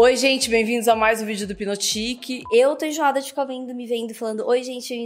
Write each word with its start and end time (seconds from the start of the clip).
Oi, 0.00 0.14
gente, 0.14 0.48
bem-vindos 0.48 0.86
a 0.86 0.94
mais 0.94 1.20
um 1.20 1.26
vídeo 1.26 1.44
do 1.44 1.56
Pinotique. 1.56 2.44
Eu 2.52 2.76
tô 2.76 2.86
enjoada 2.86 3.20
de 3.20 3.26
ficar 3.26 3.44
vendo, 3.44 3.74
me 3.74 3.84
vendo, 3.84 4.14
falando 4.14 4.46
Oi, 4.46 4.62
gente, 4.62 4.96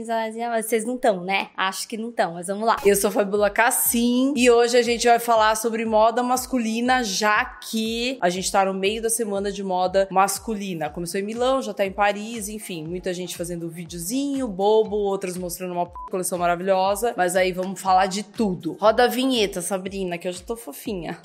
mas 0.50 0.67
vocês 0.67 0.84
não 0.84 0.96
estão, 0.96 1.25
né? 1.25 1.49
Acho 1.57 1.88
que 1.88 1.96
não 1.96 2.11
estão, 2.11 2.34
mas 2.34 2.49
vamos 2.49 2.67
lá. 2.67 2.76
Eu 2.84 2.94
sou 2.94 3.08
a 3.08 3.10
Fabiola 3.10 3.49
Cassim 3.49 4.34
e 4.36 4.50
hoje 4.50 4.76
a 4.76 4.83
gente 4.83 5.08
vai 5.08 5.18
falar 5.18 5.55
sobre 5.55 5.86
moda 5.86 6.23
masculina, 6.23 7.02
já 7.02 7.42
que 7.42 8.18
a 8.20 8.29
gente 8.29 8.52
tá 8.52 8.66
no 8.66 8.75
meio 8.75 9.00
da 9.00 9.09
semana 9.09 9.50
de 9.50 9.64
moda 9.64 10.07
masculina. 10.11 10.91
Começou 10.91 11.19
em 11.19 11.25
Milão, 11.25 11.63
já 11.63 11.73
tá 11.73 11.87
em 11.87 11.93
Paris, 11.93 12.51
enfim, 12.51 12.87
muita 12.87 13.15
gente 13.15 13.35
fazendo 13.35 13.71
videozinho, 13.71 14.47
bobo, 14.47 14.97
outras 14.97 15.39
mostrando 15.39 15.73
uma 15.73 15.87
coleção 15.87 16.37
maravilhosa, 16.37 17.15
mas 17.17 17.35
aí 17.35 17.51
vamos 17.51 17.81
falar 17.81 18.09
de 18.09 18.23
tudo. 18.23 18.77
Roda 18.79 19.05
a 19.05 19.09
vinheta, 19.09 19.63
Sabrina, 19.63 20.19
que 20.19 20.29
eu 20.29 20.33
já 20.33 20.45
tô 20.45 20.55
fofinha. 20.55 21.19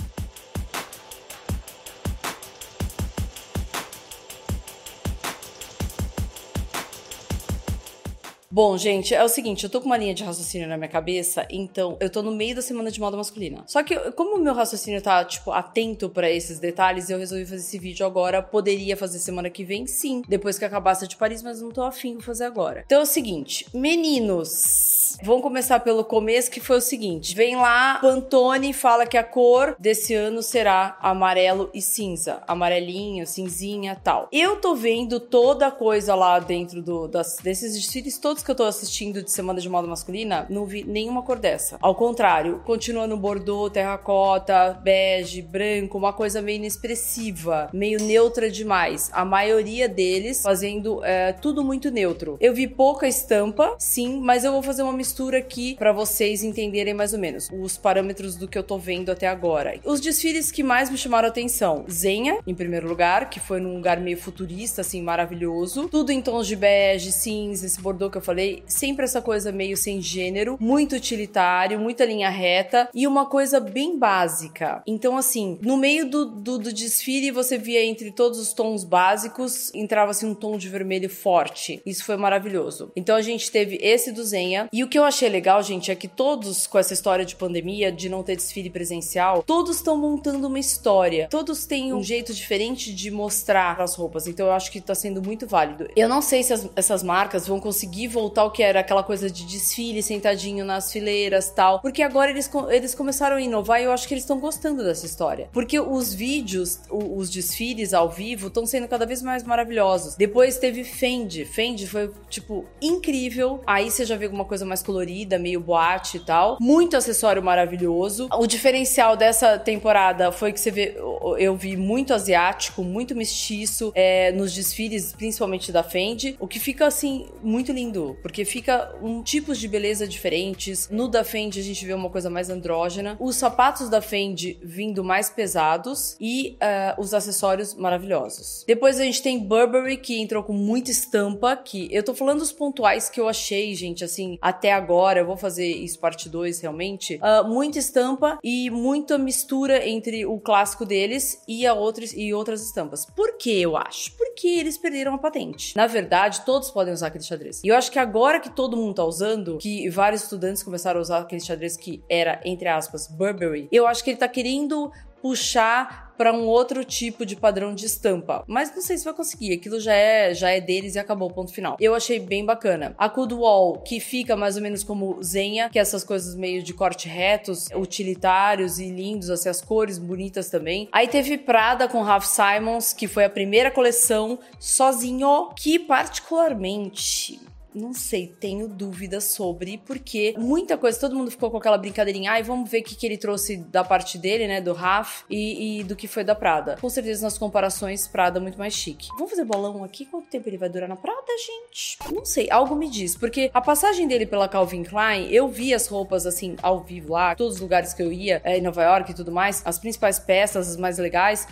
Bom, 8.58 8.76
gente, 8.76 9.14
é 9.14 9.24
o 9.24 9.30
seguinte, 9.30 9.64
eu 9.64 9.70
tô 9.70 9.80
com 9.80 9.86
uma 9.86 9.98
linha 9.98 10.16
de 10.16 10.24
raciocínio 10.24 10.68
na 10.68 10.78
minha 10.78 10.90
cabeça, 10.90 11.46
então 11.48 11.96
eu 12.00 12.10
tô 12.10 12.24
no 12.24 12.32
meio 12.32 12.56
da 12.56 12.62
semana 12.64 12.90
de 12.90 13.00
moda 13.00 13.16
masculina. 13.16 13.64
Só 13.68 13.84
que 13.84 13.96
como 14.14 14.36
o 14.36 14.40
meu 14.40 14.56
raciocínio 14.56 15.00
tá, 15.00 15.24
tipo, 15.24 15.52
atento 15.52 16.10
para 16.10 16.28
esses 16.28 16.58
detalhes, 16.58 17.08
eu 17.08 17.20
resolvi 17.20 17.46
fazer 17.46 17.58
esse 17.58 17.78
vídeo 17.78 18.04
agora. 18.04 18.42
Poderia 18.42 18.98
fazer 18.98 19.20
semana 19.20 19.48
que 19.48 19.64
vem, 19.64 19.86
sim, 19.86 20.24
depois 20.28 20.58
que 20.58 20.66
acabasse 20.66 21.08
de 21.08 21.16
Paris, 21.16 21.44
mas 21.44 21.62
não 21.62 21.70
tô 21.70 21.84
afim 21.84 22.18
de 22.18 22.26
fazer 22.26 22.46
agora. 22.46 22.82
Então 22.84 22.98
é 22.98 23.04
o 23.04 23.06
seguinte, 23.06 23.68
meninos, 23.76 24.98
Vamos 25.24 25.42
começar 25.42 25.80
pelo 25.80 26.04
começo, 26.04 26.52
que 26.52 26.60
foi 26.60 26.78
o 26.78 26.82
seguinte: 26.82 27.36
vem 27.36 27.56
lá, 27.56 27.98
Pantone 28.00 28.74
fala 28.74 29.06
que 29.06 29.18
a 29.18 29.24
cor 29.24 29.76
desse 29.80 30.14
ano 30.14 30.44
será 30.44 30.98
amarelo 31.02 31.70
e 31.74 31.82
cinza. 31.82 32.44
Amarelinho, 32.48 33.26
cinzinha 33.26 34.00
tal. 34.04 34.28
Eu 34.32 34.58
tô 34.58 34.76
vendo 34.76 35.20
toda 35.20 35.68
a 35.68 35.72
coisa 35.72 36.14
lá 36.14 36.40
dentro 36.40 36.82
do, 36.82 37.08
das, 37.08 37.38
desses 37.38 37.74
desfiles 37.74 38.18
todos 38.18 38.44
que 38.48 38.52
eu 38.52 38.56
tô 38.56 38.64
assistindo 38.64 39.22
de 39.22 39.30
Semana 39.30 39.60
de 39.60 39.68
Moda 39.68 39.90
Masculina, 39.90 40.48
não 40.50 40.66
vi 40.66 40.82
nenhuma 40.82 41.22
cor 41.22 41.38
dessa. 41.38 41.78
Ao 41.82 41.94
contrário, 41.94 42.62
continua 42.64 43.06
no 43.06 43.18
bordô, 43.18 43.70
terracota, 43.70 44.80
bege, 44.82 45.42
branco, 45.42 45.98
uma 45.98 46.14
coisa 46.14 46.42
meio 46.42 46.56
inexpressiva, 46.56 47.70
meio 47.74 48.02
neutra 48.02 48.50
demais. 48.50 49.10
A 49.12 49.26
maioria 49.26 49.90
deles 49.90 50.44
fazendo 50.44 51.04
é, 51.04 51.34
tudo 51.34 51.62
muito 51.62 51.92
neutro. 51.92 52.38
Eu 52.40 52.54
vi 52.54 52.70
pouca 52.70 53.06
estampa, 53.06 53.76
sim, 53.78 54.22
mas 54.22 54.46
eu 54.46 54.54
vou 54.54 54.64
fazer 54.64 54.82
uma 54.82 54.94
mistura 54.94 55.40
aqui 55.40 55.76
para 55.76 55.92
vocês 55.92 56.42
entenderem 56.42 56.94
mais 56.94 57.12
ou 57.12 57.20
menos 57.20 57.50
os 57.52 57.78
parâmetros 57.78 58.38
do 58.38 58.48
que 58.48 58.58
eu 58.58 58.64
tô 58.64 58.78
vendo 58.78 59.12
até 59.12 59.28
agora. 59.28 59.78
Os 59.84 60.00
desfiles 60.00 60.54
que 60.54 60.64
mais 60.64 60.90
me 60.90 60.98
chamaram 60.98 61.28
atenção: 61.28 61.84
Zenha, 61.92 62.40
em 62.48 62.56
primeiro 62.56 62.88
lugar, 62.88 63.30
que 63.30 63.42
foi 63.42 63.60
num 63.60 63.76
lugar 63.76 64.00
meio 64.00 64.18
futurista, 64.18 64.80
assim, 64.80 65.02
maravilhoso. 65.02 65.90
Tudo 65.90 66.14
em 66.14 66.22
tons 66.22 66.48
de 66.48 66.56
bege, 66.56 67.12
cinza, 67.12 67.66
esse 67.66 67.82
bordô 67.82 68.10
que 68.10 68.18
eu 68.18 68.22
falei. 68.22 68.37
Sempre 68.66 69.06
essa 69.06 69.22
coisa 69.22 69.52
meio 69.52 69.78
sem 69.78 70.02
gênero, 70.02 70.58
muito 70.60 70.96
utilitário, 70.96 71.80
muita 71.80 72.06
linha 72.06 72.30
reta 72.30 72.90
e 72.94 73.08
uma 73.08 73.26
coisa 73.26 73.60
bem 73.60 73.98
básica. 73.98 74.82
Então, 74.86 75.18
assim, 75.18 75.58
no 75.62 75.78
meio 75.78 76.10
do, 76.10 76.26
do, 76.26 76.58
do 76.58 76.74
desfile, 76.74 77.32
você 77.32 77.58
via 77.58 77.84
entre 77.84 78.12
todos 78.12 78.40
os 78.40 78.54
tons 78.54 78.84
básicos, 78.84 79.74
entrava 79.74 80.12
assim 80.12 80.28
um 80.28 80.36
tom 80.36 80.58
de 80.58 80.70
vermelho 80.70 81.10
forte. 81.10 81.82
Isso 81.86 82.04
foi 82.04 82.18
maravilhoso. 82.18 82.92
Então, 82.96 83.16
a 83.16 83.22
gente 83.22 83.52
teve 83.52 83.78
esse 83.82 84.12
do 84.12 84.24
Zenha 84.24 84.70
e 84.72 84.84
o 84.84 84.88
que 84.88 84.98
eu 84.98 85.04
achei 85.04 85.30
legal, 85.30 85.62
gente, 85.64 85.92
é 85.92 85.96
que 85.96 86.08
todos, 86.08 86.68
com 86.68 86.78
essa 86.78 86.94
história 86.94 87.26
de 87.26 87.36
pandemia, 87.36 87.92
de 87.92 88.10
não 88.10 88.24
ter 88.24 88.36
desfile 88.36 88.70
presencial, 88.70 89.44
todos 89.44 89.78
estão 89.78 89.98
montando 89.98 90.48
uma 90.48 90.60
história. 90.60 91.28
Todos 91.30 91.66
têm 91.66 91.94
um 91.94 92.04
jeito 92.04 92.34
diferente 92.34 92.94
de 92.94 93.10
mostrar 93.12 93.80
as 93.82 93.96
roupas. 93.96 94.28
Então 94.28 94.48
eu 94.48 94.52
acho 94.52 94.72
que 94.72 94.82
tá 94.82 94.96
sendo 94.96 95.22
muito 95.22 95.48
válido. 95.48 95.88
Eu 95.96 96.10
não 96.10 96.22
sei 96.22 96.44
se 96.44 96.54
as, 96.54 96.70
essas 96.76 97.04
marcas 97.04 97.48
vão 97.48 97.60
conseguir 97.60 98.08
voltar 98.08 98.27
ao 98.36 98.50
que 98.52 98.64
era 98.64 98.80
aquela 98.80 99.04
coisa 99.04 99.30
de 99.30 99.46
desfile 99.46 100.02
sentadinho 100.02 100.64
nas 100.64 100.92
fileiras 100.92 101.50
tal. 101.50 101.82
Porque 101.82 102.02
agora 102.02 102.32
eles, 102.32 102.50
eles 102.70 102.96
começaram 102.96 103.36
a 103.36 103.42
inovar 103.42 103.82
e 103.82 103.86
eu 103.86 103.92
acho 103.92 104.08
que 104.08 104.14
eles 104.14 104.24
estão 104.24 104.40
gostando 104.40 104.84
dessa 104.84 105.06
história. 105.06 105.50
Porque 105.52 105.80
os 105.80 106.14
vídeos, 106.14 106.80
os 106.90 107.30
desfiles 107.30 107.94
ao 107.94 108.10
vivo, 108.10 108.48
estão 108.48 108.66
sendo 108.66 108.88
cada 108.88 109.06
vez 109.06 109.22
mais 109.22 109.44
maravilhosos. 109.44 110.16
Depois 110.16 110.58
teve 110.58 110.84
Fendi. 110.84 111.44
Fendi 111.44 111.88
foi, 111.88 112.10
tipo, 112.30 112.66
incrível. 112.82 113.62
Aí 113.68 113.92
você 113.92 114.06
já 114.06 114.16
vê 114.16 114.26
alguma 114.26 114.46
coisa 114.46 114.66
mais 114.66 114.78
mais 114.78 114.84
colorida, 114.84 115.40
meio 115.40 115.60
boate 115.60 116.18
e 116.18 116.20
tal. 116.20 116.58
Muito 116.60 116.96
acessório 116.96 117.42
maravilhoso. 117.42 118.28
O 118.34 118.46
diferencial 118.46 119.16
dessa 119.16 119.58
temporada 119.58 120.32
foi 120.32 120.54
que 120.54 120.60
você 120.60 120.72
vê, 120.72 120.96
eu 121.38 121.56
vi 121.56 121.76
muito 121.76 122.14
asiático, 122.14 122.84
muito 122.84 123.16
mestiço 123.16 123.92
é, 123.96 124.32
nos 124.32 124.54
desfiles, 124.54 125.14
principalmente 125.14 125.72
da 125.72 125.84
Fendi, 125.84 126.36
o 126.40 126.48
que 126.48 126.60
fica 126.60 126.86
assim 126.86 127.28
muito 127.42 127.72
lindo, 127.72 128.07
porque 128.16 128.46
fica 128.46 128.96
um 129.02 129.22
tipos 129.22 129.60
de 129.60 129.68
beleza 129.68 130.08
diferentes. 130.08 130.90
No 130.90 131.08
da 131.08 131.24
Fendi 131.24 131.60
a 131.60 131.64
gente 131.64 131.86
vê 131.86 131.94
uma 131.94 132.10
coisa 132.10 132.30
mais 132.30 132.50
andrógena, 132.50 133.18
os 133.20 133.36
sapatos 133.36 133.90
da 133.90 134.02
Fendi 134.02 134.58
vindo 134.62 135.04
mais 135.04 135.30
pesados 135.30 136.16
e 136.20 136.58
uh, 136.62 137.02
os 137.02 137.14
acessórios 137.14 137.74
maravilhosos. 137.74 138.64
Depois 138.68 139.00
a 139.00 139.04
gente 139.04 139.22
tem 139.22 139.40
Burberry 139.40 139.98
que 139.98 140.20
entrou 140.20 140.44
com 140.44 140.54
muita 140.54 140.92
estampa, 140.92 141.56
que 141.56 141.88
eu 141.92 142.04
tô 142.04 142.14
falando 142.14 142.42
os 142.42 142.52
pontuais 142.52 143.10
que 143.10 143.20
eu 143.20 143.28
achei, 143.28 143.74
gente, 143.76 144.04
assim, 144.04 144.38
até 144.42 144.72
agora, 144.72 145.20
eu 145.20 145.26
vou 145.26 145.38
fazer 145.38 145.68
isso 145.68 146.00
parte 146.00 146.30
2 146.30 146.62
realmente, 146.62 147.16
uh, 147.16 147.48
muita 147.48 147.80
estampa 147.80 148.40
e 148.44 148.70
muita 148.70 149.18
mistura 149.18 149.88
entre 149.88 150.26
o 150.26 150.40
clássico 150.40 150.86
deles 150.86 151.42
e, 151.48 151.66
a 151.66 151.74
e 152.16 152.34
outras 152.34 152.62
estampas. 152.62 153.06
Por 153.06 153.38
que 153.38 153.62
eu 153.62 153.78
acho? 153.78 154.12
Porque 154.38 154.50
eles 154.50 154.78
perderam 154.78 155.16
a 155.16 155.18
patente. 155.18 155.76
Na 155.76 155.88
verdade, 155.88 156.42
todos 156.46 156.70
podem 156.70 156.94
usar 156.94 157.08
aquele 157.08 157.24
xadrez. 157.24 157.60
E 157.64 157.70
eu 157.70 157.76
acho 157.76 157.92
que 157.92 157.98
agora 157.98 158.40
que 158.40 158.52
todo 158.52 158.78
mundo 158.78 158.94
tá 158.94 159.04
usando, 159.04 159.58
que 159.58 159.90
vários 159.90 160.22
estudantes 160.22 160.62
começaram 160.62 161.00
a 161.00 161.02
usar 161.02 161.18
aquele 161.22 161.42
xadrez 161.42 161.76
que 161.76 162.04
era, 162.08 162.40
entre 162.46 162.68
aspas, 162.68 163.08
Burberry, 163.08 163.68
eu 163.72 163.88
acho 163.88 164.04
que 164.04 164.12
ele 164.12 164.18
tá 164.18 164.28
querendo 164.28 164.92
puxar 165.24 166.07
para 166.18 166.34
um 166.34 166.46
outro 166.46 166.84
tipo 166.84 167.26
de 167.26 167.36
padrão 167.36 167.74
de 167.74 167.86
estampa. 167.86 168.44
Mas 168.48 168.74
não 168.74 168.82
sei 168.82 168.98
se 168.98 169.06
vai 169.06 169.14
conseguir, 169.14 169.54
aquilo 169.54 169.80
já 169.80 169.94
é, 169.94 170.34
já 170.34 170.50
é 170.50 170.60
deles 170.60 170.96
e 170.96 171.00
acabou, 171.00 171.30
ponto 171.30 171.54
final. 171.54 171.78
Eu 171.80 171.94
achei 171.94 172.20
bem 172.20 172.46
bacana. 172.46 172.96
A 172.98 173.10
Cold 173.10 173.34
Wall, 173.34 173.80
que 173.80 174.00
fica 174.00 174.36
mais 174.36 174.56
ou 174.56 174.62
menos 174.62 174.84
como 174.84 175.22
Zenha, 175.22 175.70
que 175.70 175.80
é 175.80 175.82
essas 175.82 176.04
coisas 176.04 176.36
meio 176.36 176.64
de 176.64 176.74
corte 176.74 177.08
retos, 177.08 177.68
utilitários 177.76 178.80
e 178.80 178.90
lindos, 178.90 179.30
assim, 179.30 179.50
as 179.50 179.62
cores 179.62 179.98
bonitas 179.98 180.50
também. 180.50 180.90
Aí 180.92 181.08
teve 181.08 181.38
Prada 181.38 181.88
com 181.88 182.02
Ralph 182.02 182.26
Simons, 182.26 182.94
que 182.94 183.08
foi 183.08 183.26
a 183.26 183.30
primeira 183.30 183.72
coleção 183.72 184.40
sozinho, 184.60 185.50
que 185.56 185.78
particularmente 185.80 187.40
não 187.74 187.94
sei, 187.94 188.36
tenho 188.40 188.68
dúvidas 188.68 189.26
sobre, 189.26 189.78
porque 189.86 190.34
muita 190.38 190.78
coisa, 190.78 191.00
todo 191.00 191.16
mundo 191.16 191.32
ficou 191.32 191.52
com 191.52 191.58
aquela 191.58 191.78
brincadeirinha, 191.78 192.32
ai, 192.32 192.44
vamos 192.44 192.70
ver 192.70 192.80
o 192.80 192.84
que, 192.84 192.96
que 192.96 193.06
ele 193.06 193.18
trouxe 193.18 193.58
da 193.58 193.84
parte 193.84 194.18
dele, 194.18 194.48
né, 194.48 194.62
do 194.62 194.74
Raf, 194.74 195.24
e, 195.30 195.80
e, 195.80 195.84
do 195.84 195.96
que 195.96 196.08
foi 196.08 196.24
da 196.24 196.36
Prada. 196.36 196.78
Com 196.80 196.90
certeza, 196.90 197.24
nas 197.24 197.38
comparações, 197.38 198.08
Prada 198.08 198.40
é 198.40 198.42
muito 198.42 198.58
mais 198.58 198.74
chique. 198.74 199.10
Vamos 199.16 199.30
fazer 199.30 199.46
bolão 199.46 199.84
aqui? 199.84 200.06
Quanto 200.06 200.28
tempo 200.28 200.48
ele 200.50 200.58
vai 200.58 200.70
durar 200.70 200.90
na 200.90 200.96
Prada, 200.96 201.22
gente? 201.46 201.98
Não 202.14 202.26
sei, 202.26 202.50
algo 202.50 202.76
me 202.76 202.90
diz, 202.90 203.16
porque 203.16 203.52
a 203.54 203.62
passagem 203.62 204.08
dele 204.08 204.26
pela 204.26 204.48
Calvin 204.48 204.84
Klein, 204.84 205.30
eu 205.32 205.48
vi 205.48 205.74
as 205.74 205.88
roupas, 205.88 206.26
assim, 206.26 206.56
ao 206.62 206.82
vivo 206.82 207.14
lá, 207.14 207.36
todos 207.36 207.56
os 207.56 207.62
lugares 207.62 207.94
que 207.94 208.02
eu 208.02 208.12
ia, 208.12 208.42
é, 208.44 208.58
em 208.58 208.62
Nova 208.62 208.84
York 208.84 209.12
e 209.12 209.14
tudo 209.14 209.32
mais, 209.32 209.62
as 209.66 209.78
principais 209.78 210.20
peças, 210.20 210.70
as 210.70 210.78
mais 210.78 210.98
legais, 210.98 211.48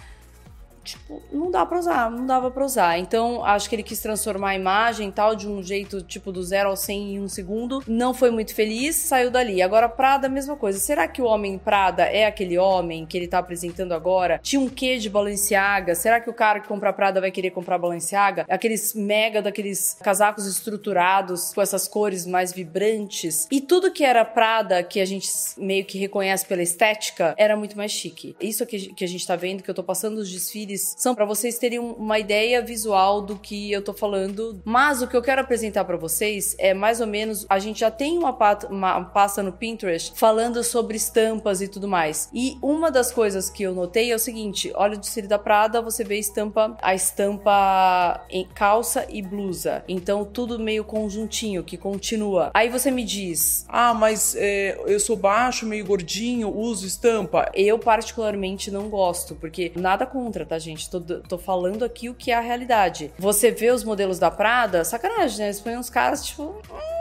tipo, 0.85 1.21
não 1.31 1.51
dá 1.51 1.65
pra 1.65 1.79
usar, 1.79 2.09
não 2.09 2.25
dava 2.25 2.51
pra 2.51 2.63
usar. 2.63 2.97
Então, 2.99 3.43
acho 3.43 3.67
que 3.67 3.75
ele 3.75 3.83
quis 3.83 3.99
transformar 3.99 4.49
a 4.49 4.55
imagem 4.55 5.11
tal 5.11 5.35
de 5.35 5.47
um 5.47 5.61
jeito, 5.61 6.01
tipo, 6.01 6.31
do 6.31 6.43
zero 6.43 6.69
ao 6.69 6.75
100 6.75 7.15
em 7.15 7.19
um 7.19 7.27
segundo. 7.27 7.83
Não 7.87 8.13
foi 8.13 8.29
muito 8.29 8.53
feliz, 8.53 8.95
saiu 8.95 9.31
dali. 9.31 9.61
Agora, 9.61 9.89
Prada, 9.89 10.29
mesma 10.29 10.55
coisa. 10.55 10.79
Será 10.79 11.07
que 11.07 11.21
o 11.21 11.25
homem 11.25 11.57
Prada 11.57 12.03
é 12.03 12.25
aquele 12.25 12.57
homem 12.57 13.05
que 13.05 13.17
ele 13.17 13.27
tá 13.27 13.39
apresentando 13.39 13.93
agora? 13.93 14.39
Tinha 14.41 14.61
um 14.61 14.69
quê 14.69 14.97
de 14.97 15.09
Balenciaga? 15.09 15.95
Será 15.95 16.19
que 16.19 16.29
o 16.29 16.33
cara 16.33 16.59
que 16.59 16.67
compra 16.67 16.93
Prada 16.93 17.19
vai 17.19 17.31
querer 17.31 17.51
comprar 17.51 17.77
Balenciaga? 17.77 18.45
Aqueles 18.49 18.93
mega 18.93 19.41
daqueles 19.41 19.97
casacos 20.01 20.45
estruturados 20.45 21.53
com 21.53 21.61
essas 21.61 21.87
cores 21.87 22.25
mais 22.25 22.53
vibrantes. 22.53 23.47
E 23.51 23.59
tudo 23.61 23.91
que 23.91 24.03
era 24.03 24.23
Prada, 24.23 24.83
que 24.83 24.99
a 24.99 25.05
gente 25.05 25.29
meio 25.57 25.85
que 25.85 25.97
reconhece 25.97 26.45
pela 26.45 26.61
estética, 26.61 27.33
era 27.37 27.55
muito 27.55 27.77
mais 27.77 27.91
chique. 27.91 28.35
Isso 28.39 28.65
que 28.65 29.03
a 29.03 29.07
gente 29.07 29.25
tá 29.25 29.35
vendo, 29.35 29.63
que 29.63 29.69
eu 29.69 29.73
tô 29.73 29.83
passando 29.83 30.17
os 30.17 30.31
desfiles 30.31 30.74
são 30.77 31.15
para 31.15 31.25
vocês 31.25 31.57
terem 31.57 31.79
uma 31.79 32.19
ideia 32.19 32.61
visual 32.61 33.21
do 33.21 33.37
que 33.37 33.71
eu 33.71 33.81
tô 33.81 33.93
falando. 33.93 34.61
Mas 34.63 35.01
o 35.01 35.07
que 35.07 35.15
eu 35.15 35.21
quero 35.21 35.41
apresentar 35.41 35.85
para 35.85 35.97
vocês 35.97 36.55
é 36.57 36.73
mais 36.73 37.01
ou 37.01 37.07
menos 37.07 37.45
a 37.49 37.59
gente 37.59 37.79
já 37.79 37.91
tem 37.91 38.17
uma, 38.17 38.35
uma 38.69 39.05
pasta 39.05 39.41
no 39.41 39.51
Pinterest 39.51 40.13
falando 40.15 40.63
sobre 40.63 40.97
estampas 40.97 41.61
e 41.61 41.67
tudo 41.67 41.87
mais. 41.87 42.29
E 42.33 42.57
uma 42.61 42.91
das 42.91 43.11
coisas 43.11 43.49
que 43.49 43.63
eu 43.63 43.73
notei 43.73 44.11
é 44.11 44.15
o 44.15 44.19
seguinte: 44.19 44.71
olha 44.75 44.95
o 44.95 44.99
desfile 44.99 45.27
da 45.27 45.39
Prada, 45.39 45.81
você 45.81 46.03
vê 46.03 46.15
a 46.15 46.19
estampa, 46.19 46.77
a 46.81 46.95
estampa 46.95 48.25
em 48.29 48.45
calça 48.45 49.05
e 49.09 49.21
blusa. 49.21 49.83
Então 49.87 50.25
tudo 50.25 50.59
meio 50.59 50.83
conjuntinho 50.83 51.63
que 51.63 51.77
continua. 51.77 52.51
Aí 52.53 52.69
você 52.69 52.91
me 52.91 53.03
diz: 53.03 53.65
"Ah, 53.67 53.93
mas 53.93 54.35
é, 54.37 54.77
eu 54.85 54.99
sou 54.99 55.15
baixo, 55.15 55.65
meio 55.65 55.85
gordinho, 55.85 56.55
uso 56.55 56.85
estampa". 56.85 57.49
Eu 57.53 57.79
particularmente 57.79 58.71
não 58.71 58.89
gosto, 58.89 59.35
porque 59.35 59.71
nada 59.75 60.05
contra, 60.05 60.45
tá, 60.45 60.57
gente? 60.65 60.89
Tô, 60.89 60.99
tô 60.99 61.37
falando 61.37 61.83
aqui 61.83 62.09
o 62.09 62.13
que 62.13 62.31
é 62.31 62.35
a 62.35 62.41
realidade. 62.41 63.11
Você 63.17 63.51
vê 63.51 63.71
os 63.71 63.83
modelos 63.83 64.19
da 64.19 64.29
Prada, 64.31 64.83
sacanagem, 64.83 65.39
né? 65.39 65.45
Eles 65.45 65.59
põem 65.59 65.77
uns 65.77 65.89
caras, 65.89 66.25
tipo. 66.25 66.43
Hum, 66.43 66.94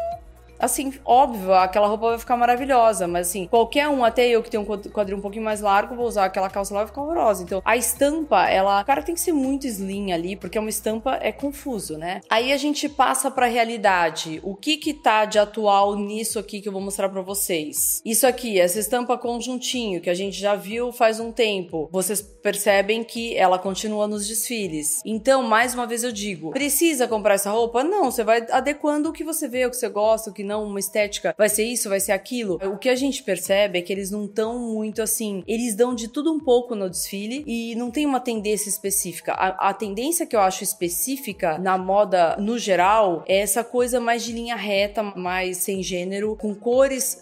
assim, 0.59 0.93
óbvio, 1.05 1.53
aquela 1.55 1.87
roupa 1.87 2.11
vai 2.11 2.19
ficar 2.19 2.37
maravilhosa, 2.37 3.06
mas 3.06 3.29
assim, 3.29 3.47
qualquer 3.47 3.89
um, 3.89 4.05
até 4.05 4.27
eu 4.29 4.43
que 4.43 4.51
tenho 4.51 4.62
um 4.62 4.91
quadril 4.91 5.19
um 5.19 5.21
pouquinho 5.21 5.45
mais 5.45 5.61
largo, 5.61 5.95
vou 5.95 6.06
usar 6.06 6.25
aquela 6.25 6.51
calça 6.51 6.75
lá 6.75 6.85
e 6.85 6.87
ficar 6.87 7.03
horrorosa. 7.03 7.43
Então, 7.43 7.62
a 7.65 7.77
estampa, 7.77 8.49
ela, 8.49 8.81
o 8.81 8.85
cara 8.85 9.03
tem 9.03 9.15
que 9.15 9.21
ser 9.21 9.33
muito 9.33 9.67
slim 9.67 10.12
ali, 10.12 10.37
porque 10.37 10.59
uma 10.59 10.71
estampa 10.71 11.19
é 11.21 11.33
confuso, 11.33 11.97
né? 11.99 12.21
Aí 12.31 12.53
a 12.53 12.56
gente 12.56 12.89
passa 12.89 13.31
pra 13.31 13.47
realidade. 13.47 14.41
O 14.43 14.55
que 14.55 14.77
que 14.77 14.95
tá 14.95 15.25
de 15.25 15.39
atual 15.39 15.97
nisso 15.97 16.39
aqui 16.39 16.61
que 16.61 16.69
eu 16.69 16.73
vou 16.73 16.81
mostrar 16.81 17.09
pra 17.09 17.23
vocês? 17.23 18.01
Isso 18.05 18.27
aqui, 18.27 18.61
essa 18.61 18.79
estampa 18.79 19.19
conjuntinho, 19.19 20.01
que 20.01 20.11
a 20.11 20.15
gente 20.15 20.39
já 20.39 20.55
viu 20.55 20.93
faz 20.93 21.19
um 21.21 21.33
tempo. 21.33 21.89
Vocês 21.91 22.23
percebem 22.23 23.03
que 23.03 23.37
ela 23.37 23.59
continua 23.59 24.06
nos 24.06 24.29
desfiles. 24.29 25.01
Então, 25.05 25.43
mais 25.43 25.75
uma 25.75 25.87
vez 25.87 26.05
eu 26.05 26.12
digo, 26.12 26.51
precisa 26.51 27.09
comprar 27.09 27.35
essa 27.35 27.51
roupa? 27.51 27.83
Não, 27.83 28.11
você 28.11 28.23
vai 28.23 28.47
adequando 28.51 29.09
o 29.09 29.12
que 29.12 29.25
você 29.25 29.49
vê, 29.49 29.67
o 29.67 29.71
que 29.71 29.77
você 29.77 29.89
gosta, 29.89 30.31
o 30.31 30.33
que 30.33 30.44
não, 30.44 30.64
uma 30.64 30.79
estética, 30.79 31.35
vai 31.37 31.49
ser 31.49 31.64
isso, 31.64 31.88
vai 31.88 32.00
ser 32.00 32.12
aquilo. 32.12 32.58
O 32.62 32.79
que 32.79 32.88
a 32.88 32.96
gente 32.96 33.23
percebe 33.23 33.79
é 33.79 33.82
que 33.82 33.93
eles 33.93 34.11
não 34.11 34.25
estão 34.25 34.58
muito 34.58 35.02
assim, 35.02 35.43
eles 35.46 35.75
dão 35.75 35.94
de 35.94 36.08
tudo 36.08 36.32
um 36.32 36.41
pouco 36.41 36.75
no 36.75 36.88
desfile 36.88 37.44
e 37.46 37.75
não 37.75 37.91
tem 37.91 38.06
uma 38.06 38.20
tendência 38.20 38.69
específica. 38.69 39.32
A, 39.32 39.70
a 39.70 39.75
tendência 39.75 40.26
que 40.26 40.37
eu 40.37 40.41
acho 40.41 40.62
específica 40.62 41.58
na 41.58 41.76
moda 41.79 42.37
no 42.37 42.58
geral 42.58 43.25
é 43.26 43.38
essa 43.38 43.64
coisa 43.64 44.00
mais 44.00 44.25
de 44.25 44.32
linha 44.32 44.56
reta, 44.56 45.02
mais 45.02 45.58
sem 45.58 45.82
gênero, 45.82 46.37
com 46.37 46.55
cores 46.55 47.20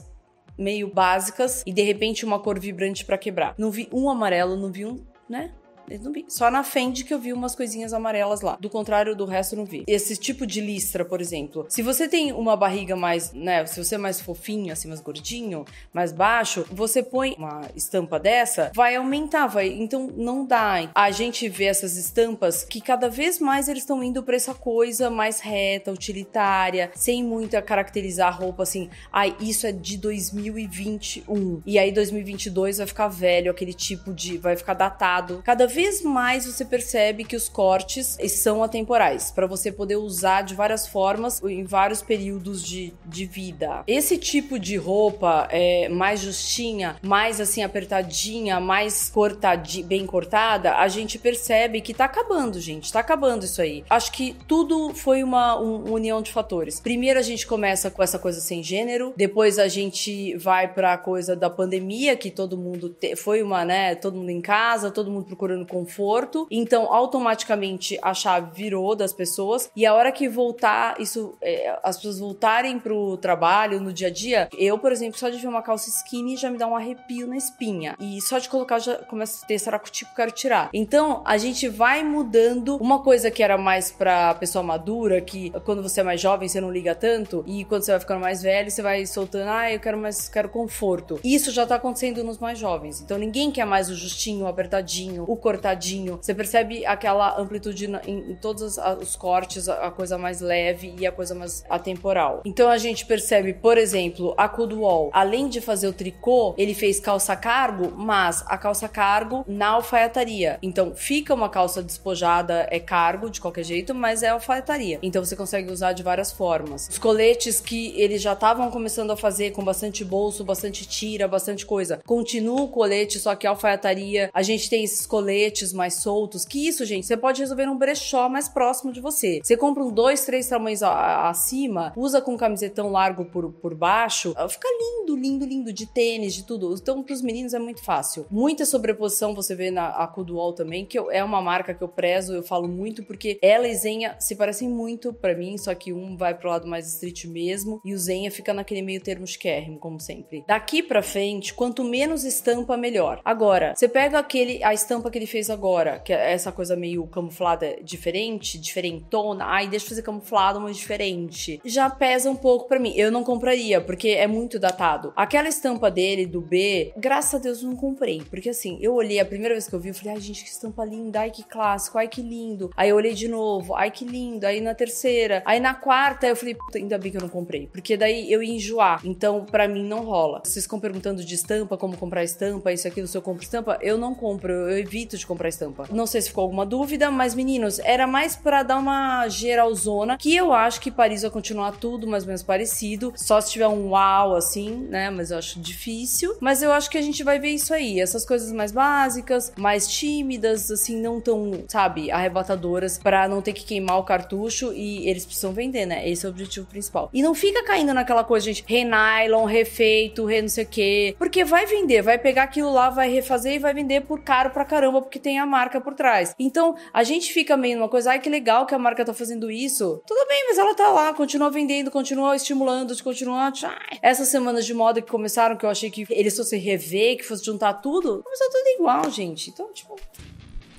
meio 0.59 0.93
básicas 0.93 1.63
e 1.67 1.73
de 1.73 1.83
repente 1.83 2.25
uma 2.25 2.39
cor 2.39 2.59
vibrante 2.59 3.05
para 3.05 3.19
quebrar. 3.19 3.55
Não 3.59 3.71
vi 3.71 3.89
um 3.93 4.09
amarelo, 4.09 4.57
não 4.57 4.71
vi 4.71 4.85
um, 4.85 5.05
né? 5.29 5.53
Não 6.01 6.13
vi. 6.13 6.25
Só 6.29 6.51
na 6.51 6.63
Fendi 6.63 7.05
que 7.05 7.13
eu 7.13 7.19
vi 7.19 7.33
umas 7.33 7.55
coisinhas 7.55 7.93
amarelas 7.93 8.41
lá. 8.41 8.57
Do 8.61 8.71
contrário 8.71 9.15
do 9.15 9.25
resto, 9.25 9.57
não 9.57 9.65
vi. 9.65 9.85
Esse 9.87 10.17
tipo 10.17 10.47
de 10.47 10.61
listra, 10.61 11.05
por 11.05 11.21
exemplo. 11.21 11.67
Se 11.69 11.83
você 11.83 12.09
tem 12.09 12.33
uma 12.33 12.57
barriga 12.57 12.97
mais, 12.97 13.33
né? 13.33 13.65
Se 13.67 13.83
você 13.83 13.95
é 13.97 13.99
mais 13.99 14.21
fofinho, 14.21 14.73
assim, 14.73 14.89
mais 14.89 15.01
gordinho, 15.01 15.65
mais 15.93 16.13
baixo, 16.13 16.65
você 16.71 17.03
põe 17.03 17.35
uma 17.39 17.63
estampa 17.75 18.19
dessa, 18.19 18.71
vai 18.75 18.97
aumentar, 18.97 19.47
vai. 19.47 19.69
Então 19.69 20.11
não 20.17 20.45
dá. 20.47 20.91
A 20.95 21.11
gente 21.11 21.49
vê 21.49 21.65
essas 21.65 21.97
estampas 21.97 22.65
que 22.65 22.81
cada 22.81 23.09
vez 23.09 23.39
mais 23.39 23.69
eles 23.69 23.83
estão 23.83 24.03
indo 24.03 24.23
pra 24.23 24.37
essa 24.37 24.55
coisa 24.55 25.11
mais 25.11 25.41
reta, 25.41 25.93
utilitária, 25.93 26.91
sem 26.95 27.23
muito 27.23 27.57
a 27.57 27.63
caracterizar 27.63 28.29
a 28.29 28.31
roupa 28.31 28.63
assim. 28.63 28.89
Ai, 29.13 29.37
ah, 29.39 29.43
isso 29.43 29.67
é 29.67 29.73
de 29.73 29.97
2021. 29.97 31.63
E 31.67 31.79
aí 31.79 31.93
2022 31.93 32.79
vai 32.79 32.87
ficar 32.87 33.09
velho, 33.09 33.51
aquele 33.51 33.75
tipo 33.75 34.13
de. 34.13 34.39
vai 34.39 34.57
ficar 34.57 34.75
datado. 34.75 35.43
Cada 35.45 35.67
vez 35.83 36.01
mais 36.03 36.47
você 36.47 36.65
percebe 36.65 37.25
que 37.25 37.35
os 37.35 37.49
cortes 37.49 38.17
são 38.29 38.63
atemporais, 38.63 39.33
para 39.33 39.49
você 39.49 39.73
poder 39.73 39.97
usar 39.97 40.43
de 40.43 40.55
várias 40.55 40.87
formas 40.87 41.43
em 41.43 41.65
vários 41.65 42.01
períodos 42.01 42.63
de, 42.63 42.93
de 43.05 43.27
vida. 43.27 43.83
Esse 43.87 44.17
tipo 44.17 44.61
de 44.61 44.77
roupa 44.77 45.49
é 45.51 45.89
mais 45.89 46.21
justinha, 46.21 46.97
mais 47.03 47.41
assim 47.41 47.65
apertadinha, 47.65 48.61
mais 48.61 49.11
cortadinha, 49.11 49.85
bem 49.85 50.07
cortada, 50.07 50.77
a 50.77 50.87
gente 50.87 51.19
percebe 51.19 51.81
que 51.81 51.93
tá 51.93 52.05
acabando, 52.05 52.61
gente, 52.61 52.93
tá 52.93 53.01
acabando 53.01 53.45
isso 53.45 53.61
aí. 53.61 53.85
Acho 53.91 54.13
que 54.13 54.37
tudo 54.47 54.95
foi 54.95 55.25
uma 55.25 55.61
um, 55.61 55.93
união 55.93 56.23
de 56.23 56.31
fatores. 56.31 56.79
Primeiro 56.79 57.19
a 57.19 57.23
gente 57.23 57.45
começa 57.45 57.91
com 57.91 58.03
essa 58.03 58.19
coisa 58.21 58.41
sem 58.41 58.63
gênero, 58.63 59.13
depois 59.17 59.59
a 59.59 59.67
gente 59.67 60.37
vai 60.37 60.73
para 60.73 60.93
a 60.93 60.99
coisa 60.99 61.35
da 61.35 61.51
pandemia 61.51 62.17
que 62.17 62.31
todo 62.31 62.57
mundo 62.57 62.89
te, 62.89 63.17
foi 63.17 63.43
uma, 63.43 63.65
né, 63.65 63.97
todo 63.97 64.17
mundo 64.17 64.31
em 64.31 64.41
casa, 64.41 64.91
todo 64.91 65.11
mundo 65.11 65.27
procurando 65.27 65.62
no 65.63 65.67
conforto, 65.67 66.47
então 66.51 66.93
automaticamente 66.93 67.99
a 68.03 68.13
chave 68.13 68.51
virou 68.55 68.95
das 68.95 69.13
pessoas 69.13 69.71
e 69.75 69.87
a 69.87 69.95
hora 69.95 70.13
que 70.13 70.29
voltar, 70.29 71.01
isso, 71.01 71.35
é, 71.41 71.79
as 71.83 71.97
pessoas 71.97 72.19
voltarem 72.19 72.79
pro 72.79 73.17
trabalho, 73.17 73.81
no 73.81 73.93
dia 73.93 74.09
a 74.09 74.11
dia, 74.11 74.49
eu, 74.57 74.79
por 74.79 74.93
exemplo, 74.93 75.19
só 75.19 75.29
de 75.29 75.39
ver 75.39 75.49
uma 75.49 75.63
calça 75.63 75.89
skinny 75.89 76.37
já 76.37 76.51
me 76.51 76.59
dá 76.59 76.67
um 76.67 76.77
arrepio 76.77 77.27
na 77.27 77.37
espinha 77.37 77.97
e 77.99 78.21
só 78.21 78.39
de 78.39 78.49
colocar 78.49 78.79
já 78.79 78.97
começa 78.97 79.45
a 79.45 79.47
ter 79.47 79.59
saracutico, 79.59 80.15
quero 80.15 80.33
tirar. 80.33 80.71
Então 80.73 81.23
a 81.25 81.39
gente 81.39 81.69
vai 81.69 82.03
mudando 82.03 82.77
uma 82.77 83.01
coisa 83.03 83.31
que 83.31 83.43
era 83.43 83.57
mais 83.57 83.91
pra 83.91 84.35
pessoa 84.35 84.63
madura, 84.63 85.21
que 85.21 85.51
quando 85.65 85.83
você 85.83 86.01
é 86.01 86.05
mais 86.05 86.21
jovem 86.21 86.49
você 86.49 86.61
não 86.61 86.71
liga 86.71 86.95
tanto 86.95 87.45
e 87.47 87.65
quando 87.65 87.83
você 87.83 87.93
vai 87.93 88.01
ficando 88.01 88.21
mais 88.21 88.43
velho 88.43 88.71
você 88.71 88.83
vai 88.83 89.07
soltando, 89.07 89.49
ah, 89.49 89.73
eu 89.73 89.81
quero 89.81 89.99
mais, 89.99 90.29
quero 90.29 90.49
conforto. 90.49 91.21
Isso 91.23 91.51
já 91.51 91.67
tá 91.67 91.77
acontecendo 91.77 92.25
nos 92.25 92.39
mais 92.39 92.59
jovens. 92.59 93.01
Então 93.01 93.19
ninguém 93.19 93.51
quer 93.51 93.65
mais 93.65 93.89
o 93.89 93.95
justinho, 93.95 94.45
o 94.45 94.49
apertadinho, 94.49 95.25
o 95.27 95.37
cortadinho. 95.53 96.19
Você 96.21 96.35
percebe 96.35 96.87
aquela 96.87 97.39
amplitude 97.39 97.91
em, 98.07 98.35
todos 98.41 98.79
os 99.01 99.17
cortes, 99.17 99.69
a 99.69 99.91
coisa 99.91 100.17
mais 100.17 100.41
leve 100.41 100.95
e 100.99 101.07
a 101.07 101.13
coisa 101.13 101.35
mais 101.35 101.65
atemporal. 101.69 102.43
Então 102.45 102.69
a 102.69 102.79
gente 102.79 103.05
percebe, 103.05 103.53
por 103.53 103.77
exemplo, 103.77 104.35
a 104.37 104.49
Coldwall, 104.49 105.11
além 105.13 105.49
de 105.49 105.61
fazer 105.61 105.87
o 105.87 105.93
tricô, 105.93 106.55
ele 106.57 106.75
fez 106.75 106.99
calça 106.99 107.37
cargo, 107.37 107.93
mas 107.97 108.43
a 108.47 108.57
calça 108.57 108.89
cargo 108.89 109.45
na 109.47 109.69
alfaiataria. 109.69 110.59
Então 110.63 110.95
fica 110.95 111.35
uma 111.35 111.49
calça 111.49 111.83
despojada, 111.83 112.67
é 112.71 112.81
cargo 112.81 113.29
de 113.29 113.41
qualquer 113.41 113.65
jeito, 113.65 113.95
mas 113.95 114.23
é 114.23 114.29
alfaiataria. 114.29 114.99
Então 115.03 115.25
você 115.25 115.37
consegue 115.37 115.71
usar 115.71 115.93
de 115.93 116.03
várias 116.03 116.33
formas. 116.33 116.89
Os 116.89 116.99
coletes 116.99 117.61
que 117.61 117.93
eles 118.01 118.23
já 118.23 118.33
estavam 118.33 118.71
começando 118.71 119.11
a 119.11 119.17
fazer 119.17 119.51
com 119.53 119.63
bastante 119.63 120.05
bolso, 120.05 120.45
bastante 120.45 120.87
tira, 120.87 121.29
bastante 121.29 121.67
coisa. 121.67 122.01
Continua 122.07 122.63
o 122.63 122.69
colete, 122.69 123.19
só 123.19 123.35
que 123.35 123.47
a 123.47 123.51
alfaiataria, 123.51 124.31
a 124.33 124.43
gente 124.43 124.69
tem 124.71 124.85
esses 124.85 125.07
coletes 125.07 125.42
coletes 125.43 125.73
mais 125.73 125.95
soltos. 125.95 126.45
Que 126.45 126.69
isso, 126.69 126.85
gente, 126.85 127.07
você 127.07 127.17
pode 127.17 127.41
resolver 127.41 127.67
num 127.67 127.77
brechó 127.77 128.29
mais 128.29 128.49
próximo 128.49 128.93
de 128.93 129.01
você. 129.01 129.41
Você 129.43 129.57
compra 129.57 129.83
um 129.83 129.91
dois, 129.91 130.25
três 130.25 130.47
tamanhos 130.49 130.83
acima, 130.83 131.93
usa 131.97 132.21
com 132.21 132.37
camisetão 132.37 132.91
largo 132.91 133.25
por, 133.25 133.51
por 133.53 133.75
baixo, 133.75 134.33
ah, 134.37 134.49
fica 134.49 134.69
lindo, 134.69 135.17
lindo, 135.17 135.45
lindo, 135.45 135.73
de 135.73 135.87
tênis, 135.87 136.35
de 136.35 136.45
tudo. 136.45 136.75
Então, 136.75 137.03
pros 137.03 137.23
meninos 137.23 137.55
é 137.55 137.59
muito 137.59 137.83
fácil. 137.83 138.27
Muita 138.31 138.65
sobreposição 138.65 139.35
você 139.35 139.55
vê 139.55 139.71
na 139.71 139.89
a 139.89 140.07
Kuduol 140.07 140.53
também, 140.53 140.87
que 140.87 140.99
eu, 140.99 141.11
é 141.11 141.23
uma 141.23 141.43
marca 141.43 141.75
que 141.75 141.83
eu 141.83 141.89
prezo, 141.89 142.35
eu 142.35 142.43
falo 142.43 142.69
muito, 142.69 143.03
porque 143.03 143.39
ela 143.43 143.67
e 143.67 143.75
Zenha 143.75 144.17
se 144.19 144.37
parecem 144.37 144.69
muito 144.69 145.13
para 145.13 145.35
mim, 145.35 145.59
só 145.59 145.75
que 145.75 145.93
um 145.93 146.17
vai 146.17 146.35
pro 146.35 146.49
lado 146.49 146.67
mais 146.67 146.87
street 146.87 147.25
mesmo, 147.25 147.81
e 147.85 147.95
o 147.95 147.99
Zenha 147.99 148.31
fica 148.31 148.55
naquele 148.55 148.83
meio 148.83 149.01
termo 149.01 149.27
chiquérrimo, 149.27 149.79
como 149.79 150.01
sempre. 150.01 150.45
Daqui 150.47 150.83
pra 150.83 151.03
frente, 151.03 151.53
quanto 151.53 151.85
menos 151.85 152.25
estampa, 152.25 152.77
melhor. 152.77 153.21
Agora, 153.25 153.75
você 153.77 153.89
pega 153.89 154.19
aquele, 154.19 154.63
a 154.63 154.73
estampa 154.73 155.11
que 155.11 155.19
ele 155.19 155.27
fez 155.33 155.49
agora, 155.49 155.99
que 155.99 156.13
é 156.13 156.33
essa 156.33 156.53
coisa 156.53 156.77
meio 156.77 157.07
camuflada 157.07 157.77
diferente, 157.83 158.59
diferentona, 158.59 159.47
ai, 159.47 159.67
deixa 159.67 159.87
eu 159.87 159.89
fazer 159.89 160.03
camuflado, 160.03 160.61
mas 160.61 160.77
diferente. 160.77 161.59
Já 161.65 161.89
pesa 161.89 162.31
um 162.31 162.37
pouco 162.37 162.69
para 162.69 162.79
mim. 162.79 162.93
Eu 162.95 163.11
não 163.11 163.25
compraria, 163.25 163.81
porque 163.81 164.11
é 164.11 164.27
muito 164.27 164.59
datado. 164.59 165.11
Aquela 165.17 165.49
estampa 165.49 165.91
dele, 165.91 166.27
do 166.27 166.43
B, 166.43 166.93
graças 166.99 167.35
a 167.35 167.43
Deus 167.43 167.63
eu 167.63 167.71
não 167.71 167.77
comprei. 167.77 168.23
Porque 168.29 168.51
assim, 168.51 168.77
eu 168.83 168.93
olhei 168.93 169.19
a 169.21 169.25
primeira 169.25 169.55
vez 169.55 169.67
que 169.67 169.75
eu 169.75 169.81
vi, 169.81 169.89
eu 169.89 169.95
falei, 169.95 170.15
ai, 170.15 170.21
gente, 170.21 170.45
que 170.45 170.51
estampa 170.51 170.85
linda, 170.85 171.21
ai, 171.21 171.31
que 171.31 171.43
clássico, 171.43 171.97
ai, 171.97 172.09
que 172.09 172.21
lindo. 172.21 172.71
Aí 172.77 172.91
eu 172.91 172.97
olhei 172.97 173.15
de 173.15 173.27
novo, 173.27 173.75
ai, 173.75 173.91
que 173.91 174.05
lindo. 174.05 174.47
Aí 174.47 174.61
na 174.61 174.75
terceira, 174.75 175.43
aí 175.47 175.59
na 175.59 175.73
quarta, 175.73 176.27
eu 176.27 176.37
falei, 176.37 176.55
ainda 176.75 176.99
bem 176.99 177.11
que 177.11 177.17
eu 177.17 177.23
não 177.23 177.29
comprei. 177.31 177.69
Porque 177.69 177.97
daí 177.97 178.31
eu 178.31 178.43
ia 178.43 178.55
enjoar. 178.55 179.01
Então, 179.03 179.47
para 179.47 179.67
mim, 179.67 179.83
não 179.83 180.05
rola. 180.05 180.43
Vocês 180.45 180.67
ficam 180.67 180.79
perguntando 180.79 181.25
de 181.25 181.35
estampa, 181.35 181.79
como 181.79 181.97
comprar 181.97 182.23
estampa, 182.23 182.71
isso 182.71 182.87
aqui, 182.87 183.07
se 183.07 183.17
eu 183.17 183.23
compro 183.23 183.43
estampa, 183.43 183.79
eu 183.81 183.97
não 183.97 184.15
compro, 184.15 184.53
eu 184.53 184.79
evito 184.79 185.17
de 185.17 185.22
comprar 185.27 185.49
estampa. 185.49 185.87
Não 185.91 186.07
sei 186.07 186.21
se 186.21 186.29
ficou 186.29 186.43
alguma 186.43 186.67
dúvida, 186.67 187.11
mas 187.11 187.35
meninos, 187.35 187.79
era 187.81 188.07
mais 188.07 188.37
para 188.37 188.63
dar 188.63 188.79
uma 188.79 189.29
geralzona, 189.29 190.17
que 190.17 190.35
eu 190.35 190.53
acho 190.53 190.81
que 190.81 190.91
Paris 190.91 191.23
vai 191.23 191.31
continuar 191.31 191.73
tudo 191.73 192.07
mais 192.07 192.25
ou 192.25 192.29
menos 192.29 192.43
parecido, 192.43 193.13
só 193.17 193.41
se 193.41 193.53
tiver 193.53 193.69
um 193.69 193.91
uau 193.91 194.35
assim, 194.35 194.71
né? 194.89 195.11
Mas 195.11 195.31
eu 195.31 195.39
acho 195.39 195.61
difícil. 195.61 196.37
Mas 196.41 196.63
eu 196.63 196.73
acho 196.73 196.91
que 196.91 196.99
a 196.99 197.03
gente 197.03 197.23
vai 197.23 197.39
ver 197.39 197.51
isso 197.51 197.73
aí, 197.73 198.01
essas 198.01 198.25
coisas 198.25 198.53
mais 198.53 198.73
básicas, 198.73 199.53
mais 199.57 199.87
tímidas, 199.89 200.71
assim, 200.71 201.01
não 201.01 201.21
tão, 201.21 201.65
sabe, 201.69 202.11
arrebatadoras, 202.11 202.99
para 202.99 203.29
não 203.29 203.43
ter 203.43 203.53
que 203.53 203.65
queimar 203.65 203.99
o 203.99 204.05
cartucho 204.05 204.73
e 204.73 205.09
eles 205.09 205.25
precisam 205.25 205.53
vender, 205.53 205.87
né? 205.87 206.09
Esse 206.09 206.27
é 206.27 206.29
o 206.29 206.33
objetivo 206.33 206.67
principal. 206.67 207.11
E 207.13 207.23
não 207.23 207.35
fica 207.35 207.65
caindo 207.65 207.95
naquela 207.95 208.25
coisa, 208.25 208.47
gente, 208.47 208.65
renylon, 208.67 209.45
refeito, 209.45 210.25
re 210.25 210.43
não 210.43 210.49
sei 210.49 210.65
o 210.65 210.69
quê, 210.69 211.17
porque 211.19 211.45
vai 211.45 211.67
vender, 211.67 212.03
vai 212.03 212.19
pegar 212.19 212.45
aquilo 212.45 212.73
lá, 212.73 212.91
vai 212.91 213.11
refazer 213.11 213.55
e 213.55 213.59
vai 213.59 213.75
vender 213.75 214.03
por 214.03 214.21
caro 214.21 214.51
pra 214.51 214.65
caramba, 214.65 215.03
porque 215.13 215.19
tem 215.19 215.39
a 215.39 215.45
marca 215.45 215.79
por 215.79 215.93
trás. 215.93 216.35
Então, 216.39 216.75
a 216.91 217.05
gente 217.05 217.35
fica 217.35 217.55
meio 217.55 217.77
numa 217.77 217.89
coisa, 217.89 218.13
ai 218.13 218.19
que 218.19 218.31
legal 218.31 218.65
que 218.65 218.75
a 218.75 218.79
marca 218.79 219.05
tá 219.05 219.13
fazendo 219.13 219.51
isso. 219.51 220.03
Tudo 220.07 220.27
bem, 220.27 220.47
mas 220.49 220.57
ela 220.57 220.75
tá 220.75 220.89
lá, 220.89 221.13
continua 221.13 221.51
vendendo, 221.51 221.91
continua 221.91 222.35
estimulando, 222.35 222.97
continua. 223.03 223.53
Essas 224.01 224.29
semanas 224.29 224.65
de 224.65 224.73
moda 224.73 225.03
que 225.03 225.11
começaram, 225.11 225.55
que 225.55 225.67
eu 225.67 225.71
achei 225.71 225.91
que 225.91 226.07
eles 226.09 226.35
fossem 226.35 226.59
rever, 226.59 227.19
que 227.19 227.25
fosse 227.25 227.45
juntar 227.45 227.75
tudo, 227.75 228.23
começou 228.23 228.51
tudo 228.51 228.69
igual, 228.69 229.11
gente. 229.11 229.51
Então, 229.51 229.71
tipo. 229.75 230.01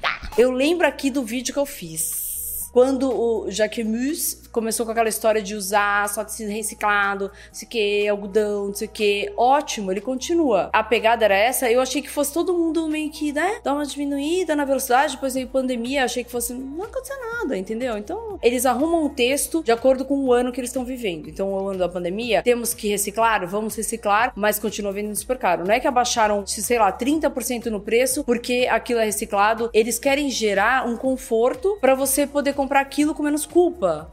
Tá. 0.01 0.31
Eu 0.35 0.51
lembro 0.51 0.87
aqui 0.87 1.11
do 1.11 1.23
vídeo 1.23 1.53
que 1.53 1.59
eu 1.59 1.65
fiz 1.65 2.69
Quando 2.73 3.09
o 3.09 3.49
Jacquemus 3.49 4.42
começou 4.53 4.85
com 4.85 4.91
aquela 4.91 5.09
história 5.09 5.41
de 5.41 5.55
usar 5.55 6.07
só 6.07 6.23
tecido 6.23 6.51
reciclado, 6.51 7.25
não 7.25 7.53
sei 7.53 7.67
o 7.67 7.69
que, 7.69 8.07
algodão, 8.07 8.67
não 8.67 8.75
sei 8.75 8.87
o 8.87 8.91
que, 8.91 9.33
ótimo, 9.35 9.91
ele 9.91 9.99
continua. 9.99 10.69
A 10.71 10.83
pegada 10.83 11.25
era 11.25 11.35
essa, 11.35 11.69
eu 11.69 11.81
achei 11.81 12.01
que 12.01 12.09
fosse 12.09 12.31
todo 12.31 12.53
mundo 12.53 12.87
meio 12.87 13.09
que, 13.09 13.33
né, 13.33 13.59
dar 13.63 13.73
uma 13.73 13.85
diminuída 13.85 14.55
na 14.55 14.63
velocidade, 14.63 15.15
depois 15.15 15.33
veio 15.33 15.47
pandemia, 15.47 16.05
achei 16.05 16.23
que 16.23 16.31
fosse, 16.31 16.53
não 16.53 16.85
aconteceu 16.85 17.17
nada, 17.33 17.57
entendeu? 17.57 17.97
Então, 17.97 18.39
eles 18.41 18.65
arrumam 18.65 19.03
um 19.03 19.09
texto 19.09 19.63
de 19.63 19.71
acordo 19.71 20.05
com 20.05 20.19
o 20.19 20.31
ano 20.31 20.51
que 20.51 20.59
eles 20.59 20.69
estão 20.69 20.85
vivendo. 20.85 21.27
Então, 21.27 21.51
o 21.51 21.69
ano 21.69 21.79
da 21.79 21.89
pandemia, 21.89 22.43
temos 22.43 22.73
que 22.73 22.87
reciclar, 22.87 23.47
vamos 23.47 23.75
reciclar, 23.75 24.31
mas 24.35 24.59
continua 24.59 24.91
vendendo 24.91 25.15
super 25.15 25.37
caro. 25.37 25.65
Não 25.65 25.73
é 25.73 25.79
que 25.79 25.87
abaixaram, 25.87 26.45
sei 26.45 26.77
lá, 26.77 26.91
30% 26.91 27.65
no 27.65 27.79
preço 27.79 28.23
porque 28.23 28.67
aquilo 28.69 28.99
é 28.99 29.05
reciclado, 29.05 29.69
eles 29.73 29.97
querem 29.97 30.29
gerar 30.29 30.87
um 30.87 30.95
conforto 30.95 31.77
para 31.81 31.95
você 31.95 32.27
poder 32.27 32.53
comprar 32.53 32.81
aquilo 32.81 33.15
com 33.15 33.23
menos 33.23 33.45
culpa. 33.45 34.11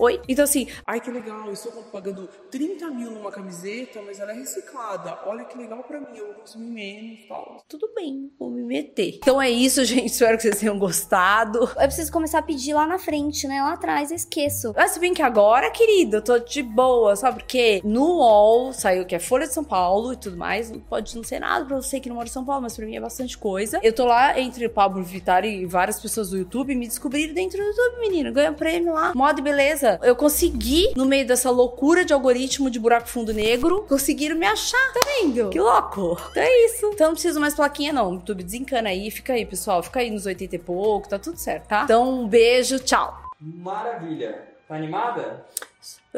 Oi? 0.00 0.18
Então, 0.26 0.44
assim, 0.44 0.66
Ai, 0.86 0.98
que 0.98 1.10
legal, 1.10 1.46
eu 1.46 1.52
estou 1.52 1.70
pagando 1.92 2.26
30 2.50 2.88
mil 2.88 3.10
numa 3.10 3.30
camiseta, 3.30 4.00
mas 4.00 4.18
ela 4.18 4.32
é 4.32 4.34
reciclada. 4.34 5.18
Olha 5.26 5.44
que 5.44 5.58
legal 5.58 5.84
pra 5.84 6.00
mim, 6.00 6.16
eu 6.16 6.24
vou 6.28 6.34
consumir 6.36 6.70
menos 6.70 7.18
e 7.20 7.28
tal. 7.28 7.62
tudo 7.68 7.90
bem, 7.94 8.32
vou 8.38 8.48
me 8.48 8.62
meter. 8.62 9.16
Então 9.16 9.42
é 9.42 9.50
isso, 9.50 9.84
gente. 9.84 10.06
Espero 10.06 10.38
que 10.38 10.44
vocês 10.44 10.58
tenham 10.58 10.78
gostado. 10.78 11.58
Eu 11.58 11.86
preciso 11.86 12.10
começar 12.10 12.38
a 12.38 12.42
pedir 12.42 12.72
lá 12.72 12.86
na 12.86 12.98
frente, 12.98 13.46
né? 13.46 13.60
Lá 13.60 13.74
atrás, 13.74 14.10
eu 14.10 14.16
esqueço. 14.16 14.72
Mas 14.74 14.92
se 14.92 14.98
bem 14.98 15.12
que 15.12 15.20
agora, 15.20 15.70
querido, 15.70 16.16
eu 16.16 16.22
tô 16.22 16.38
de 16.38 16.62
boa, 16.62 17.14
sabe? 17.14 17.40
Porque 17.40 17.82
no 17.84 18.16
UOL 18.16 18.72
saiu 18.72 19.04
que 19.04 19.14
é 19.14 19.18
Folha 19.18 19.46
de 19.46 19.52
São 19.52 19.64
Paulo 19.64 20.14
e 20.14 20.16
tudo 20.16 20.34
mais. 20.38 20.72
Pode 20.88 21.14
não 21.14 21.22
ser 21.22 21.40
nada 21.40 21.66
pra 21.66 21.76
você 21.76 22.00
que 22.00 22.08
não 22.08 22.16
mora 22.16 22.26
em 22.26 22.32
São 22.32 22.44
Paulo, 22.44 22.62
mas 22.62 22.74
pra 22.74 22.86
mim 22.86 22.96
é 22.96 23.00
bastante 23.00 23.36
coisa. 23.36 23.78
Eu 23.82 23.92
tô 23.92 24.06
lá 24.06 24.40
entre 24.40 24.66
Pablo 24.70 25.04
Vittar 25.04 25.44
e 25.44 25.66
várias 25.66 26.00
pessoas 26.00 26.30
do 26.30 26.38
YouTube 26.38 26.74
me 26.74 26.86
descobriram 26.88 27.34
dentro 27.34 27.58
do 27.58 27.64
YouTube, 27.64 28.00
menino. 28.00 28.32
Ganha 28.32 28.52
prêmio 28.54 28.94
lá. 28.94 29.12
Moda 29.14 29.40
e 29.40 29.42
beleza. 29.42 29.89
Eu 30.02 30.14
consegui, 30.14 30.92
no 30.96 31.06
meio 31.06 31.26
dessa 31.26 31.50
loucura 31.50 32.04
de 32.04 32.12
algoritmo 32.12 32.70
de 32.70 32.78
buraco 32.78 33.08
fundo 33.08 33.32
negro, 33.32 33.84
conseguiram 33.88 34.36
me 34.36 34.46
achar, 34.46 34.92
tá 34.92 35.00
vendo? 35.06 35.50
Que 35.50 35.60
louco. 35.60 36.18
Então 36.30 36.42
é 36.42 36.66
isso. 36.66 36.86
Então 36.92 37.06
não 37.08 37.14
preciso 37.14 37.40
mais 37.40 37.54
plaquinha, 37.54 37.92
não. 37.92 38.14
YouTube 38.14 38.42
desencana 38.42 38.88
aí. 38.90 39.10
Fica 39.10 39.32
aí, 39.32 39.44
pessoal. 39.46 39.82
Fica 39.82 40.00
aí 40.00 40.10
nos 40.10 40.26
80 40.26 40.56
e 40.56 40.58
pouco, 40.58 41.08
tá 41.08 41.18
tudo 41.18 41.36
certo, 41.38 41.66
tá? 41.66 41.82
Então 41.84 42.22
um 42.22 42.28
beijo, 42.28 42.78
tchau. 42.78 43.30
Maravilha. 43.40 44.48
Tá 44.68 44.76
animada? 44.76 45.44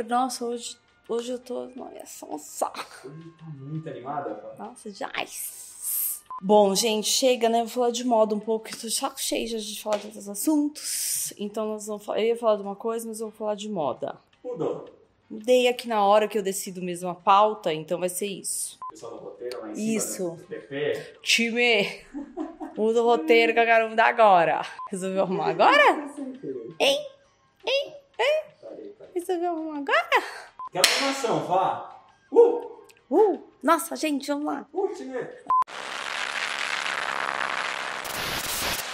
Nossa, 0.09 0.45
hoje, 0.45 0.77
hoje 1.09 1.33
eu 1.33 1.39
tô. 1.39 1.69
Nossa, 1.75 2.27
um 2.27 2.39
saco. 2.39 2.85
Hoje 3.05 3.31
tá 3.39 3.47
muito 3.59 3.89
animada. 3.89 4.43
Nossa, 4.59 4.91
já. 4.91 5.11
Bom, 6.45 6.75
gente, 6.75 7.09
chega, 7.09 7.49
né? 7.49 7.61
Vou 7.61 7.69
falar 7.69 7.91
de 7.93 8.03
moda 8.03 8.35
um 8.35 8.41
pouco, 8.41 8.65
que 8.67 8.77
de 8.77 8.91
saco 8.91 9.21
cheio 9.23 9.47
já 9.47 9.59
de 9.59 9.81
falar 9.81 9.99
de 9.99 10.07
outros 10.07 10.29
assuntos. 10.29 11.33
Então, 11.39 11.69
nós 11.69 11.87
vamos 11.87 12.05
falar. 12.05 12.19
Eu 12.19 12.27
ia 12.27 12.37
falar 12.37 12.57
de 12.57 12.63
uma 12.63 12.75
coisa, 12.75 13.07
mas 13.07 13.21
eu 13.21 13.29
vou 13.29 13.37
falar 13.37 13.55
de 13.55 13.69
moda. 13.69 14.19
Mudou. 14.43 14.87
Mudei 15.31 15.69
aqui 15.69 15.87
na 15.87 16.05
hora 16.05 16.27
que 16.27 16.37
eu 16.37 16.43
decido 16.43 16.83
mesmo 16.83 17.09
a 17.09 17.15
pauta, 17.15 17.73
então 17.73 18.01
vai 18.01 18.09
ser 18.09 18.27
isso. 18.27 18.77
Pessoal 18.91 19.13
do 19.13 19.19
roteiro 19.19 19.61
lá 19.61 19.71
em 19.71 19.75
cima. 19.77 19.97
Isso. 19.97 20.39
né? 20.51 20.95
Time! 21.23 22.05
Muda 22.77 23.03
o 23.03 23.07
roteiro 23.07 23.55
que 23.55 23.61
eu 23.61 23.65
quero 23.65 23.89
mudar 23.89 24.07
agora. 24.07 24.63
Resolveu 24.91 25.23
arrumar 25.23 25.51
agora? 25.51 26.11
Hein? 26.81 27.07
Hein? 27.65 27.95
Hein? 28.19 28.43
Resolveu 29.15 29.51
arrumar 29.53 29.79
agora? 29.79 30.25
Aquela 30.69 30.85
animação, 30.97 31.39
vá. 31.47 32.03
Uh! 32.33 32.83
Uh! 33.09 33.41
Nossa, 33.63 33.95
gente, 33.95 34.27
vamos 34.27 34.47
lá. 34.47 34.67
Uh, 34.75 34.89
time. 34.89 35.15